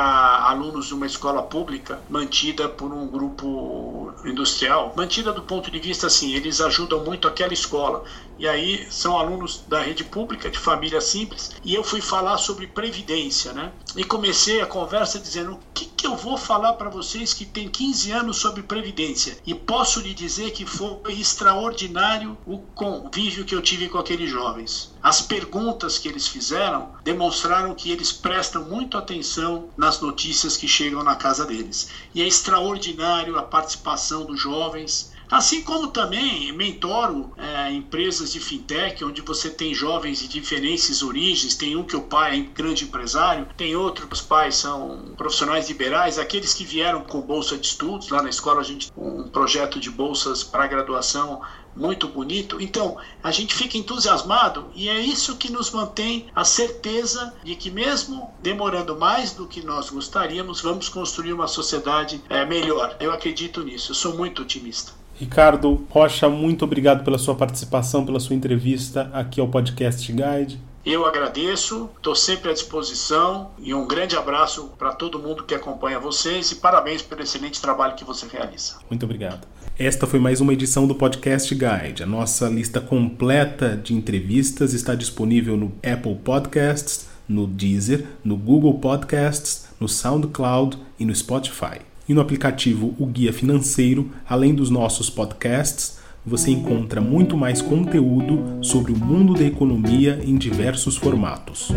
alunos 0.48 0.86
de 0.86 0.94
uma 0.94 1.06
escola 1.06 1.42
pública 1.42 2.00
mantida 2.08 2.68
por 2.68 2.92
um 2.92 3.08
grupo 3.08 4.14
industrial, 4.24 4.92
mantida 4.96 5.32
do 5.32 5.42
ponto 5.42 5.68
de 5.68 5.80
vista 5.80 6.06
assim, 6.06 6.32
eles 6.34 6.60
ajudam 6.60 7.04
muito 7.04 7.26
aquela 7.26 7.52
escola. 7.52 8.04
E 8.38 8.46
aí 8.46 8.86
são 8.88 9.18
alunos 9.18 9.64
da 9.66 9.80
rede 9.80 10.04
pública, 10.04 10.48
de 10.48 10.58
família 10.58 11.00
simples, 11.00 11.56
e 11.64 11.74
eu 11.74 11.82
fui 11.82 12.00
falar 12.00 12.38
sobre 12.38 12.68
previdência, 12.68 13.52
né? 13.52 13.72
E 13.96 14.04
comecei 14.04 14.60
a 14.60 14.66
conversa 14.66 15.07
dizendo: 15.16 15.52
o 15.52 15.60
que, 15.72 15.86
que 15.86 16.06
eu 16.06 16.16
vou 16.16 16.36
falar 16.36 16.72
para 16.72 16.90
vocês 16.90 17.32
que 17.32 17.46
tem 17.46 17.68
15 17.68 18.10
anos 18.10 18.38
sobre 18.38 18.62
previdência? 18.62 19.38
E 19.46 19.54
posso 19.54 20.00
lhe 20.00 20.12
dizer 20.12 20.50
que 20.50 20.66
foi 20.66 20.98
extraordinário 21.12 22.36
o 22.44 22.58
convívio 22.58 23.44
que 23.44 23.54
eu 23.54 23.62
tive 23.62 23.88
com 23.88 23.98
aqueles 23.98 24.28
jovens. 24.28 24.92
As 25.00 25.20
perguntas 25.20 25.98
que 25.98 26.08
eles 26.08 26.26
fizeram 26.26 26.92
demonstraram 27.04 27.74
que 27.74 27.92
eles 27.92 28.12
prestam 28.12 28.64
muito 28.64 28.98
atenção 28.98 29.68
nas 29.76 30.00
notícias 30.00 30.56
que 30.56 30.66
chegam 30.66 31.04
na 31.04 31.14
casa 31.14 31.46
deles. 31.46 31.88
E 32.12 32.20
é 32.20 32.26
extraordinário 32.26 33.38
a 33.38 33.42
participação 33.42 34.24
dos 34.24 34.40
jovens 34.40 35.12
Assim 35.30 35.62
como 35.62 35.88
também 35.88 36.52
mentoro 36.52 37.32
é, 37.36 37.72
empresas 37.72 38.32
de 38.32 38.40
fintech, 38.40 39.04
onde 39.04 39.20
você 39.20 39.50
tem 39.50 39.74
jovens 39.74 40.20
de 40.20 40.28
diferentes 40.28 41.02
origens. 41.02 41.54
Tem 41.54 41.76
um 41.76 41.84
que 41.84 41.96
o 41.96 42.02
pai 42.02 42.38
é 42.38 42.42
grande 42.54 42.84
empresário, 42.84 43.46
tem 43.56 43.76
outro 43.76 44.06
que 44.06 44.14
os 44.14 44.22
pais 44.22 44.56
são 44.56 45.14
profissionais 45.16 45.68
liberais, 45.68 46.18
aqueles 46.18 46.54
que 46.54 46.64
vieram 46.64 47.02
com 47.02 47.20
bolsa 47.20 47.58
de 47.58 47.66
estudos. 47.66 48.08
Lá 48.08 48.22
na 48.22 48.30
escola 48.30 48.60
a 48.60 48.64
gente 48.64 48.90
um 48.96 49.28
projeto 49.28 49.78
de 49.78 49.90
bolsas 49.90 50.42
para 50.42 50.66
graduação 50.66 51.40
muito 51.78 52.08
bonito. 52.08 52.60
Então, 52.60 52.96
a 53.22 53.30
gente 53.30 53.54
fica 53.54 53.78
entusiasmado 53.78 54.70
e 54.74 54.88
é 54.88 55.00
isso 55.00 55.36
que 55.36 55.50
nos 55.50 55.70
mantém 55.70 56.26
a 56.34 56.44
certeza 56.44 57.34
de 57.44 57.54
que, 57.54 57.70
mesmo 57.70 58.34
demorando 58.42 58.98
mais 58.98 59.32
do 59.32 59.46
que 59.46 59.64
nós 59.64 59.90
gostaríamos, 59.90 60.60
vamos 60.60 60.88
construir 60.88 61.32
uma 61.32 61.46
sociedade 61.46 62.22
é, 62.28 62.44
melhor. 62.44 62.96
Eu 62.98 63.12
acredito 63.12 63.62
nisso, 63.62 63.92
eu 63.92 63.94
sou 63.94 64.14
muito 64.14 64.42
otimista. 64.42 64.97
Ricardo 65.18 65.84
Rocha, 65.90 66.28
muito 66.28 66.64
obrigado 66.64 67.02
pela 67.02 67.18
sua 67.18 67.34
participação, 67.34 68.06
pela 68.06 68.20
sua 68.20 68.36
entrevista 68.36 69.10
aqui 69.12 69.40
ao 69.40 69.48
Podcast 69.48 70.12
Guide. 70.12 70.60
Eu 70.86 71.04
agradeço, 71.04 71.90
estou 71.96 72.14
sempre 72.14 72.50
à 72.50 72.54
disposição 72.54 73.50
e 73.58 73.74
um 73.74 73.86
grande 73.86 74.16
abraço 74.16 74.70
para 74.78 74.92
todo 74.92 75.18
mundo 75.18 75.42
que 75.42 75.54
acompanha 75.54 75.98
vocês 75.98 76.52
e 76.52 76.54
parabéns 76.54 77.02
pelo 77.02 77.20
excelente 77.20 77.60
trabalho 77.60 77.96
que 77.96 78.04
você 78.04 78.26
realiza. 78.26 78.76
Muito 78.88 79.02
obrigado. 79.02 79.46
Esta 79.76 80.06
foi 80.06 80.20
mais 80.20 80.40
uma 80.40 80.52
edição 80.52 80.86
do 80.86 80.94
Podcast 80.94 81.52
Guide. 81.52 82.04
A 82.04 82.06
nossa 82.06 82.48
lista 82.48 82.80
completa 82.80 83.76
de 83.76 83.94
entrevistas 83.94 84.72
está 84.72 84.94
disponível 84.94 85.56
no 85.56 85.72
Apple 85.84 86.14
Podcasts, 86.14 87.08
no 87.28 87.46
Deezer, 87.46 88.06
no 88.24 88.36
Google 88.36 88.78
Podcasts, 88.78 89.68
no 89.80 89.88
SoundCloud 89.88 90.78
e 90.98 91.04
no 91.04 91.14
Spotify. 91.14 91.87
E 92.08 92.14
no 92.14 92.22
aplicativo 92.22 92.94
O 92.98 93.04
Guia 93.04 93.32
Financeiro, 93.32 94.10
além 94.26 94.54
dos 94.54 94.70
nossos 94.70 95.10
podcasts, 95.10 95.98
você 96.24 96.50
encontra 96.50 97.00
muito 97.00 97.36
mais 97.36 97.60
conteúdo 97.60 98.58
sobre 98.62 98.92
o 98.92 98.96
mundo 98.96 99.34
da 99.34 99.44
economia 99.44 100.18
em 100.24 100.36
diversos 100.36 100.96
formatos. 100.96 101.68